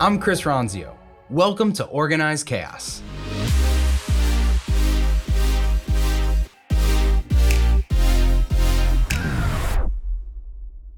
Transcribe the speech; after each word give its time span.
I'm 0.00 0.20
Chris 0.20 0.42
Ronzio. 0.42 0.94
Welcome 1.28 1.72
to 1.72 1.84
Organized 1.86 2.46
Chaos. 2.46 3.02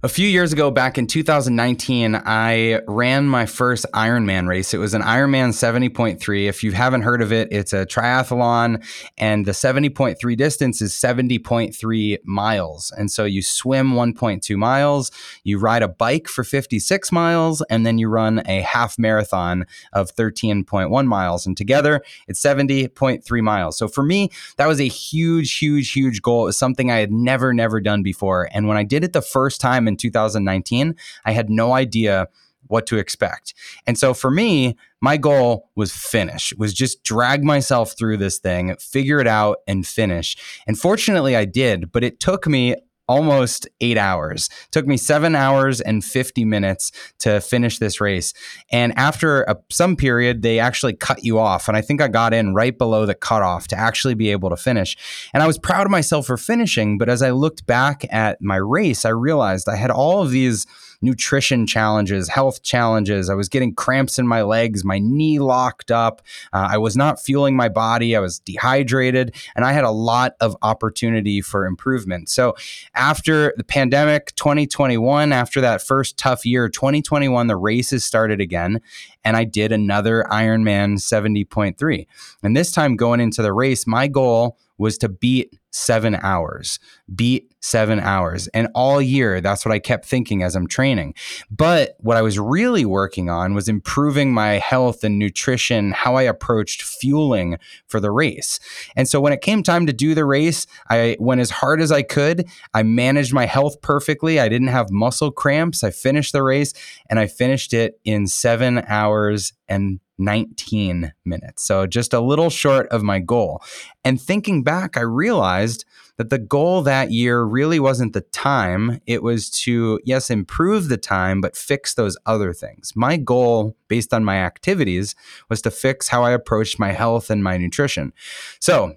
A 0.03 0.09
few 0.09 0.27
years 0.27 0.51
ago, 0.51 0.71
back 0.71 0.97
in 0.97 1.07
2019, 1.07 2.23
I 2.25 2.81
ran 2.89 3.29
my 3.29 3.45
first 3.45 3.85
Ironman 3.93 4.49
race. 4.49 4.73
It 4.73 4.79
was 4.79 4.95
an 4.95 5.03
Ironman 5.03 5.51
70.3. 5.51 6.49
If 6.49 6.65
you 6.65 6.73
haven't 6.73 7.03
heard 7.03 7.21
of 7.21 7.35
it, 7.35 7.49
it's 7.51 7.75
a 7.75 7.85
triathlon, 7.85 8.83
and 9.19 9.45
the 9.45 9.53
70.3 9.53 10.37
distance 10.39 10.81
is 10.81 10.95
70.3 10.95 12.17
miles. 12.25 12.91
And 12.97 13.11
so 13.11 13.25
you 13.25 13.43
swim 13.43 13.93
1.2 13.93 14.57
miles, 14.57 15.11
you 15.45 15.59
ride 15.59 15.83
a 15.83 15.89
bike 15.89 16.29
for 16.29 16.45
56 16.45 17.13
miles, 17.13 17.61
and 17.69 17.85
then 17.85 17.99
you 17.99 18.09
run 18.09 18.41
a 18.47 18.63
half 18.63 18.99
marathon 18.99 19.67
of 19.93 20.17
13.1 20.17 21.07
miles. 21.09 21.45
And 21.45 21.55
together, 21.55 22.01
it's 22.27 22.43
70.3 22.43 23.43
miles. 23.43 23.77
So 23.77 23.87
for 23.87 24.03
me, 24.03 24.31
that 24.57 24.67
was 24.67 24.81
a 24.81 24.89
huge, 24.89 25.59
huge, 25.59 25.93
huge 25.93 26.23
goal. 26.23 26.45
It 26.45 26.47
was 26.47 26.59
something 26.59 26.91
I 26.91 27.01
had 27.01 27.13
never, 27.13 27.53
never 27.53 27.83
done 27.83 28.03
before. 28.03 28.49
And 28.55 28.67
when 28.67 28.79
I 28.79 28.83
did 28.83 29.05
it 29.05 29.13
the 29.13 29.21
first 29.21 29.61
time, 29.61 29.90
in 29.91 29.97
2019, 29.97 30.97
I 31.25 31.33
had 31.33 31.51
no 31.51 31.75
idea 31.75 32.29
what 32.69 32.87
to 32.87 32.99
expect. 32.99 33.53
And 33.87 33.99
so 33.99 34.15
for 34.15 34.31
me, 34.31 34.77
my 35.01 35.17
goal 35.17 35.69
was 35.75 35.93
finish, 35.93 36.53
was 36.57 36.73
just 36.73 37.03
drag 37.03 37.43
myself 37.43 37.97
through 37.99 38.19
this 38.19 38.39
thing, 38.39 38.75
figure 38.77 39.19
it 39.19 39.27
out 39.27 39.59
and 39.67 39.87
finish. 39.87 40.37
And 40.67 40.79
fortunately 40.79 41.35
I 41.37 41.45
did, 41.45 41.91
but 41.91 42.05
it 42.05 42.21
took 42.21 42.47
me 42.47 42.77
almost 43.11 43.67
eight 43.81 43.99
hours. 43.99 44.49
It 44.67 44.71
took 44.71 44.87
me 44.87 44.97
seven 44.97 45.35
hours 45.35 45.81
and 45.81 46.05
50 46.05 46.45
minutes 46.45 46.93
to 47.19 47.41
finish 47.41 47.79
this 47.79 48.01
race. 48.01 48.33
And 48.71 48.97
after 48.97 49.43
a, 49.43 49.57
some 49.69 49.97
period, 49.97 50.43
they 50.43 50.61
actually 50.61 50.93
cut 50.95 51.25
you 51.25 51.37
off. 51.41 51.67
And 51.67 51.77
I 51.77 51.81
think 51.81 52.01
I 52.01 52.07
got 52.07 52.33
in 52.33 52.55
right 52.55 52.79
below 52.79 53.07
the 53.07 53.17
cutoff 53.17 53.67
to 53.69 53.77
actually 53.77 54.15
be 54.15 54.31
able 54.31 54.49
to 54.49 54.57
finish. 54.57 54.97
And 55.35 55.43
I 55.43 55.49
was 55.49 55.59
proud 55.59 55.89
of 55.89 55.91
myself 55.91 56.27
for 56.27 56.37
finishing. 56.37 56.99
But 56.99 57.09
as 57.09 57.21
I 57.21 57.33
looked 57.33 57.67
back 57.67 58.07
at 58.13 58.41
my 58.41 58.57
race, 58.57 59.05
I 59.05 59.11
realized 59.11 59.69
I 59.69 59.75
had 59.75 59.91
all 59.91 60.23
of 60.23 60.31
these 60.31 60.65
nutrition 61.03 61.67
challenges, 61.67 62.29
health 62.29 62.63
challenges. 62.63 63.31
I 63.31 63.35
was 63.35 63.49
getting 63.49 63.75
cramps 63.75 64.19
in 64.19 64.27
my 64.27 64.43
legs, 64.43 64.85
my 64.85 64.99
knee 64.99 65.39
locked 65.39 65.91
up. 65.91 66.23
Uh, 66.53 66.69
I 66.71 66.79
was 66.79 66.97
not 66.97 67.21
fueling 67.21 67.57
my 67.57 67.69
body. 67.69 68.15
I 68.15 68.21
was 68.21 68.39
dehydrated, 68.39 69.35
and 69.55 69.65
I 69.65 69.73
had 69.73 69.85
a 69.85 69.91
lot 69.91 70.35
of 70.41 70.57
opportunity 70.63 71.41
for 71.41 71.67
improvement. 71.67 72.29
So 72.29 72.55
after 72.95 73.55
the 73.57 73.65
pandemic, 73.65 74.35
2021, 74.37 75.33
after 75.33 75.61
that 75.61 75.83
first 75.83 76.17
tough 76.17 76.45
year, 76.45 76.69
2021, 76.69 77.47
the 77.47 77.57
races 77.57 78.05
started 78.05 78.41
again 78.41 78.81
and 79.25 79.37
I 79.37 79.45
did 79.45 79.73
another 79.73 80.25
Ironman 80.31 80.99
70.3. 80.99 82.07
And 82.43 82.57
this 82.57 82.73
time 82.73 82.97
going 82.97 83.21
into 83.21 83.43
the 83.43 83.53
race, 83.53 83.87
my 83.87 84.09
goal 84.09 84.59
was 84.79 84.97
to 84.99 85.09
beat 85.09 85.59
seven 85.71 86.17
hours, 86.17 86.79
beat 87.15 87.53
seven 87.61 88.01
hours. 88.01 88.49
And 88.49 88.69
all 88.75 89.01
year, 89.01 89.41
that's 89.41 89.65
what 89.65 89.73
I 89.73 89.79
kept 89.79 90.07
thinking 90.07 90.43
as 90.43 90.57
I'm 90.57 90.67
training. 90.67 91.15
But 91.51 91.97
what 91.99 92.17
I 92.17 92.23
was 92.23 92.39
really 92.39 92.85
working 92.85 93.29
on 93.29 93.55
was 93.55 93.69
improving 93.69 94.33
my 94.33 94.53
health 94.55 95.05
and 95.05 95.19
nutrition, 95.19 95.93
how 95.93 96.17
I 96.17 96.23
approached 96.23 96.83
fueling 96.83 97.59
for 97.87 98.01
the 98.01 98.11
race. 98.11 98.59
And 98.97 99.09
so 99.09 99.21
when 99.21 99.33
it 99.33 99.43
came 99.43 99.63
time 99.63 99.87
to 99.87 99.93
do 99.93 100.15
the 100.15 100.25
race, 100.25 100.67
I 100.89 101.17
went 101.21 101.41
as 101.41 101.51
hard 101.51 101.81
as 101.81 101.93
I 101.93 102.03
could. 102.03 102.49
I 102.75 102.83
managed 102.83 103.33
my 103.33 103.47
health 103.47 103.81
perfectly. 103.83 104.41
I 104.41 104.49
didn't 104.49 104.69
have 104.69 104.91
muscle 104.91 105.31
cramps. 105.31 105.85
I 105.85 105.91
finished 105.91 106.33
the 106.33 106.43
race 106.43 106.73
and 107.09 107.19
I 107.19 107.27
finished 107.27 107.73
it 107.73 108.01
in 108.05 108.27
seven 108.27 108.83
hours 108.89 109.53
and 109.69 110.01
19 110.21 111.13
minutes. 111.25 111.65
So 111.65 111.87
just 111.87 112.13
a 112.13 112.21
little 112.21 112.51
short 112.51 112.89
of 112.89 113.03
my 113.03 113.19
goal. 113.19 113.63
And 114.05 114.21
thinking 114.21 114.63
back, 114.63 114.97
I 114.97 115.01
realized 115.01 115.85
that 116.21 116.29
the 116.29 116.39
goal 116.39 116.83
that 116.83 117.11
year 117.11 117.43
really 117.43 117.81
wasn't 117.81 118.13
the 118.13 118.21
time. 118.21 119.01
It 119.07 119.23
was 119.23 119.49
to, 119.63 119.99
yes, 120.05 120.29
improve 120.29 120.89
the 120.89 120.99
time, 120.99 121.41
but 121.41 121.57
fix 121.57 121.95
those 121.95 122.19
other 122.27 122.53
things. 122.53 122.93
My 122.95 123.17
goal, 123.17 123.75
based 123.89 124.13
on 124.13 124.23
my 124.23 124.37
activities, 124.37 125.15
was 125.49 125.63
to 125.63 125.71
fix 125.71 126.09
how 126.09 126.23
I 126.23 126.33
approached 126.33 126.79
my 126.79 126.93
health 126.93 127.31
and 127.31 127.43
my 127.43 127.57
nutrition. 127.57 128.13
So 128.59 128.97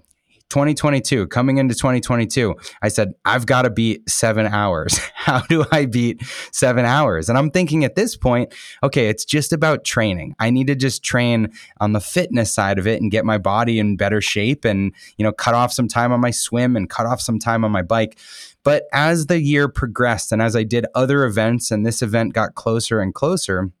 2022, 0.54 1.26
coming 1.26 1.58
into 1.58 1.74
2022, 1.74 2.54
I 2.80 2.86
said, 2.86 3.14
I've 3.24 3.44
got 3.44 3.62
to 3.62 3.70
beat 3.70 4.08
seven 4.08 4.46
hours. 4.46 4.98
How 5.16 5.40
do 5.40 5.64
I 5.72 5.86
beat 5.86 6.22
seven 6.52 6.84
hours? 6.84 7.28
And 7.28 7.36
I'm 7.36 7.50
thinking 7.50 7.84
at 7.84 7.96
this 7.96 8.16
point, 8.16 8.54
okay, 8.80 9.08
it's 9.08 9.24
just 9.24 9.52
about 9.52 9.82
training. 9.82 10.36
I 10.38 10.50
need 10.50 10.68
to 10.68 10.76
just 10.76 11.02
train 11.02 11.52
on 11.80 11.92
the 11.92 12.00
fitness 12.00 12.54
side 12.54 12.78
of 12.78 12.86
it 12.86 13.02
and 13.02 13.10
get 13.10 13.24
my 13.24 13.36
body 13.36 13.80
in 13.80 13.96
better 13.96 14.20
shape 14.20 14.64
and, 14.64 14.94
you 15.16 15.24
know, 15.24 15.32
cut 15.32 15.54
off 15.54 15.72
some 15.72 15.88
time 15.88 16.12
on 16.12 16.20
my 16.20 16.30
swim 16.30 16.76
and 16.76 16.88
cut 16.88 17.06
off 17.06 17.20
some 17.20 17.40
time 17.40 17.64
on 17.64 17.72
my 17.72 17.82
bike. 17.82 18.16
But 18.62 18.84
as 18.92 19.26
the 19.26 19.40
year 19.40 19.66
progressed 19.66 20.30
and 20.30 20.40
as 20.40 20.54
I 20.54 20.62
did 20.62 20.86
other 20.94 21.24
events 21.24 21.72
and 21.72 21.84
this 21.84 22.00
event 22.00 22.32
got 22.32 22.54
closer 22.54 23.00
and 23.00 23.12
closer, 23.12 23.72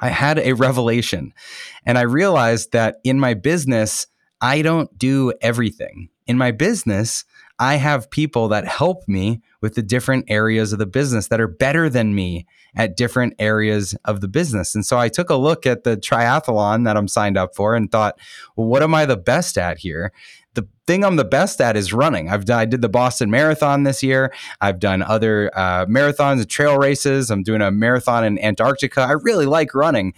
I 0.00 0.08
had 0.08 0.38
a 0.38 0.54
revelation 0.54 1.34
and 1.84 1.98
I 1.98 2.02
realized 2.02 2.72
that 2.72 2.96
in 3.04 3.20
my 3.20 3.34
business, 3.34 4.06
I 4.40 4.62
don't 4.62 4.96
do 4.98 5.32
everything. 5.40 6.08
In 6.26 6.36
my 6.36 6.50
business, 6.50 7.24
I 7.58 7.76
have 7.76 8.10
people 8.10 8.48
that 8.48 8.66
help 8.66 9.08
me 9.08 9.40
with 9.62 9.74
the 9.74 9.82
different 9.82 10.26
areas 10.28 10.72
of 10.72 10.78
the 10.78 10.86
business 10.86 11.28
that 11.28 11.40
are 11.40 11.48
better 11.48 11.88
than 11.88 12.14
me 12.14 12.46
at 12.74 12.96
different 12.96 13.34
areas 13.38 13.94
of 14.04 14.20
the 14.20 14.28
business. 14.28 14.74
And 14.74 14.84
so 14.84 14.98
I 14.98 15.08
took 15.08 15.30
a 15.30 15.36
look 15.36 15.64
at 15.64 15.84
the 15.84 15.96
triathlon 15.96 16.84
that 16.84 16.96
I'm 16.96 17.08
signed 17.08 17.38
up 17.38 17.54
for 17.54 17.74
and 17.74 17.90
thought, 17.90 18.18
well, 18.56 18.66
what 18.66 18.82
am 18.82 18.94
I 18.94 19.06
the 19.06 19.16
best 19.16 19.56
at 19.56 19.78
here? 19.78 20.12
The 20.56 20.66
thing 20.86 21.04
I'm 21.04 21.16
the 21.16 21.24
best 21.24 21.60
at 21.60 21.76
is 21.76 21.92
running. 21.92 22.30
I've 22.30 22.46
done, 22.46 22.58
I 22.58 22.64
did 22.64 22.80
the 22.80 22.88
Boston 22.88 23.30
Marathon 23.30 23.82
this 23.82 24.02
year. 24.02 24.32
I've 24.60 24.80
done 24.80 25.02
other 25.02 25.50
uh, 25.54 25.84
marathons 25.84 26.40
and 26.40 26.48
trail 26.48 26.78
races. 26.78 27.30
I'm 27.30 27.42
doing 27.42 27.60
a 27.60 27.70
marathon 27.70 28.24
in 28.24 28.38
Antarctica. 28.38 29.02
I 29.02 29.12
really 29.12 29.44
like 29.44 29.74
running. 29.74 30.14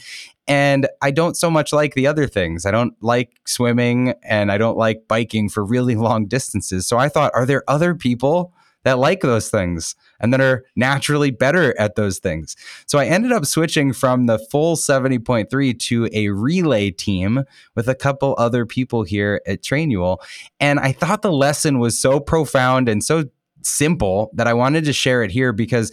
And 0.46 0.88
I 1.02 1.10
don't 1.10 1.36
so 1.36 1.50
much 1.50 1.72
like 1.72 1.94
the 1.94 2.06
other 2.06 2.26
things. 2.26 2.64
I 2.64 2.70
don't 2.70 2.94
like 3.02 3.32
swimming 3.46 4.14
and 4.22 4.50
I 4.50 4.58
don't 4.58 4.78
like 4.78 5.08
biking 5.08 5.48
for 5.48 5.64
really 5.64 5.96
long 5.96 6.26
distances. 6.26 6.86
So 6.86 6.96
I 6.96 7.08
thought, 7.08 7.32
are 7.34 7.44
there 7.44 7.64
other 7.68 7.94
people 7.94 8.54
that 8.84 8.98
like 8.98 9.20
those 9.20 9.50
things 9.50 9.94
and 10.20 10.32
that 10.32 10.40
are 10.40 10.64
naturally 10.76 11.30
better 11.30 11.78
at 11.78 11.94
those 11.94 12.18
things? 12.18 12.56
So 12.86 12.98
I 12.98 13.06
ended 13.06 13.32
up 13.32 13.46
switching 13.46 13.92
from 13.92 14.26
the 14.26 14.38
full 14.38 14.76
70.3 14.76 15.78
to 15.78 16.08
a 16.12 16.28
relay 16.28 16.90
team 16.90 17.44
with 17.74 17.88
a 17.88 17.94
couple 17.94 18.34
other 18.38 18.66
people 18.66 19.02
here 19.02 19.40
at 19.46 19.62
Trainual. 19.62 20.18
And 20.60 20.78
I 20.80 20.92
thought 20.92 21.22
the 21.22 21.32
lesson 21.32 21.78
was 21.78 21.98
so 21.98 22.20
profound 22.20 22.88
and 22.88 23.02
so 23.02 23.24
simple 23.62 24.30
that 24.34 24.46
I 24.46 24.54
wanted 24.54 24.84
to 24.84 24.92
share 24.92 25.22
it 25.22 25.30
here 25.30 25.52
because 25.52 25.92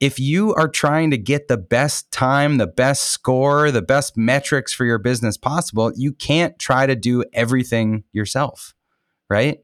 if 0.00 0.18
you 0.18 0.54
are 0.54 0.68
trying 0.68 1.10
to 1.10 1.18
get 1.18 1.48
the 1.48 1.56
best 1.56 2.10
time, 2.10 2.56
the 2.56 2.66
best 2.66 3.04
score, 3.04 3.70
the 3.70 3.82
best 3.82 4.16
metrics 4.16 4.72
for 4.72 4.84
your 4.84 4.98
business 4.98 5.36
possible, 5.36 5.92
you 5.94 6.12
can't 6.12 6.58
try 6.58 6.86
to 6.86 6.96
do 6.96 7.24
everything 7.32 8.04
yourself, 8.12 8.74
right? 9.28 9.60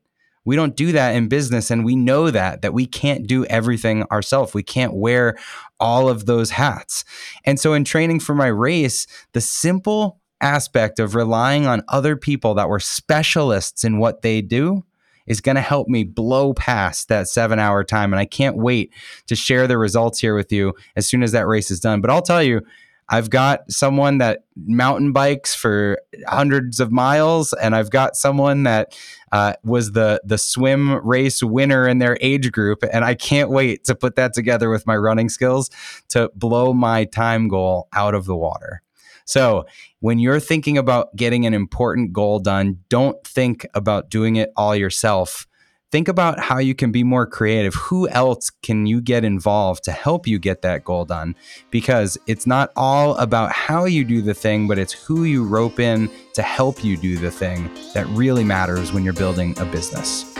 We 0.49 0.57
don't 0.57 0.75
do 0.75 0.93
that 0.93 1.15
in 1.15 1.29
business 1.29 1.71
and 1.71 1.85
we 1.85 1.95
know 1.95 2.31
that 2.31 2.63
that 2.63 2.73
we 2.73 2.87
can't 2.87 3.27
do 3.27 3.45
everything 3.45 4.05
ourselves. 4.05 4.55
We 4.55 4.63
can't 4.63 4.95
wear 4.95 5.37
all 5.79 6.09
of 6.09 6.25
those 6.25 6.49
hats. 6.49 7.05
And 7.45 7.61
so 7.61 7.75
in 7.75 7.85
training 7.85 8.21
for 8.21 8.35
my 8.35 8.47
race, 8.47 9.07
the 9.35 9.43
simple 9.43 10.23
aspect 10.41 11.01
of 11.01 11.15
relying 11.15 11.67
on 11.67 11.83
other 11.89 12.17
people 12.17 12.55
that 12.55 12.71
were 12.71 12.81
specialists 12.81 13.85
in 13.85 13.99
what 13.99 14.23
they 14.23 14.41
do 14.41 14.85
is 15.27 15.43
going 15.43 15.57
to 15.57 15.61
help 15.61 15.87
me 15.87 16.03
blow 16.03 16.55
past 16.55 17.09
that 17.09 17.29
seven 17.29 17.59
hour 17.59 17.85
time. 17.85 18.15
And 18.15 18.19
I 18.19 18.25
can't 18.25 18.57
wait 18.57 18.91
to 19.27 19.37
share 19.37 19.67
the 19.67 19.77
results 19.77 20.19
here 20.19 20.35
with 20.35 20.51
you 20.51 20.73
as 20.97 21.07
soon 21.07 21.23
as 21.23 21.33
that 21.33 21.47
race 21.47 21.71
is 21.71 21.79
done. 21.79 22.01
But 22.01 22.09
I'll 22.09 22.23
tell 22.23 22.43
you, 22.43 22.63
I've 23.11 23.31
got 23.31 23.71
someone 23.71 24.19
that 24.19 24.41
mountain 24.55 25.13
bikes 25.13 25.55
for 25.55 25.99
hundreds 26.27 26.79
of 26.79 26.93
miles, 26.93 27.55
and 27.55 27.75
I've 27.75 27.91
got 27.91 28.17
someone 28.17 28.65
that 28.65 28.99
uh, 29.33 29.55
was 29.65 29.93
the 29.93 30.21
the 30.25 30.37
swim 30.37 30.95
race 31.07 31.43
winner 31.43 31.89
in 31.89 31.99
their 31.99 32.19
age 32.21 32.53
group, 32.53 32.85
and 32.93 33.05
I 33.05 33.15
can't 33.15 33.51
wait 33.51 33.85
to 33.85 33.95
put 33.95 34.17
that 34.17 34.35
together 34.35 34.69
with 34.69 34.87
my 34.87 34.97
running 34.97 35.31
skills 35.31 35.71
to 36.11 36.31
blow 36.35 36.75
my 36.75 37.05
time 37.05 37.49
goal 37.49 37.89
out 37.95 38.15
of 38.15 38.27
the 38.27 38.37
water. 38.37 38.83
So, 39.25 39.67
when 40.01 40.19
you're 40.19 40.41
thinking 40.41 40.79
about 40.79 41.15
getting 41.17 41.47
an 41.47 41.55
important 41.55 42.13
goal 42.13 42.39
done, 42.39 42.79
don't 42.89 43.23
think 43.27 43.67
about 43.75 44.11
doing 44.11 44.37
it 44.37 44.53
all 44.57 44.77
yourself. 44.77 45.48
Think 45.91 46.09
about 46.09 46.39
how 46.39 46.59
you 46.59 46.75
can 46.75 46.93
be 46.93 47.03
more 47.03 47.25
creative. 47.25 47.75
Who 47.75 48.11
else 48.11 48.51
can 48.51 48.85
you 48.85 49.01
get 49.01 49.25
involved 49.25 49.85
to 49.85 49.91
help 49.91 50.27
you 50.27 50.39
get 50.39 50.61
that 50.61 50.85
goal 50.85 51.07
done? 51.07 51.35
Because 51.71 52.19
it's 52.27 52.47
not 52.47 52.71
all 52.77 53.15
about 53.15 53.53
how 53.53 53.87
you 53.87 54.05
do 54.05 54.21
the 54.21 54.35
thing, 54.35 54.69
but 54.69 54.79
it's 54.79 54.93
who 54.93 55.25
you 55.25 55.45
rope 55.47 55.81
in 55.81 56.11
to 56.35 56.43
help 56.43 56.85
you 56.85 56.99
do 56.99 57.17
the 57.17 57.31
thing 57.31 57.71
that 57.95 58.07
really 58.09 58.45
matters 58.45 58.93
when 58.93 59.03
you're 59.03 59.15
building 59.15 59.59
a 59.59 59.65
business. 59.65 60.31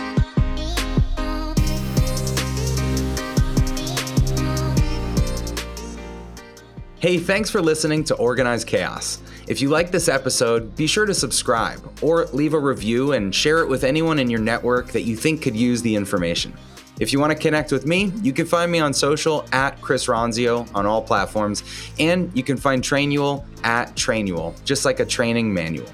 Hey, 6.99 7.17
thanks 7.17 7.49
for 7.49 7.59
listening 7.59 8.03
to 8.03 8.15
Organized 8.17 8.67
Chaos. 8.67 9.19
If 9.49 9.61
you 9.61 9.69
like 9.69 9.89
this 9.89 10.07
episode, 10.07 10.75
be 10.75 10.85
sure 10.85 11.07
to 11.07 11.13
subscribe 11.15 11.81
or 12.03 12.25
leave 12.25 12.53
a 12.53 12.59
review 12.59 13.13
and 13.13 13.33
share 13.33 13.57
it 13.63 13.67
with 13.67 13.83
anyone 13.83 14.19
in 14.19 14.29
your 14.29 14.39
network 14.39 14.91
that 14.91 15.01
you 15.01 15.15
think 15.15 15.41
could 15.41 15.55
use 15.55 15.81
the 15.81 15.95
information. 15.95 16.53
If 16.99 17.11
you 17.11 17.19
want 17.19 17.33
to 17.33 17.37
connect 17.37 17.71
with 17.71 17.87
me, 17.87 18.13
you 18.21 18.31
can 18.31 18.45
find 18.45 18.71
me 18.71 18.77
on 18.77 18.93
social 18.93 19.47
at 19.51 19.81
Chris 19.81 20.05
Ronzio 20.05 20.69
on 20.75 20.85
all 20.85 21.01
platforms, 21.01 21.63
and 21.97 22.31
you 22.37 22.43
can 22.43 22.57
find 22.57 22.83
Trainual 22.83 23.43
at 23.63 23.95
Trainual, 23.95 24.53
just 24.65 24.85
like 24.85 24.99
a 24.99 25.05
training 25.05 25.51
manual. 25.51 25.89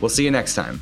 We'll 0.00 0.08
see 0.08 0.24
you 0.24 0.32
next 0.32 0.56
time. 0.56 0.80